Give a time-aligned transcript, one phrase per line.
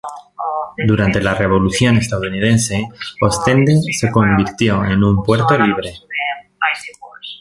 [0.87, 2.89] Durante la Revolución estadounidense
[3.21, 5.93] Ostende se convirtió en un puerto libre.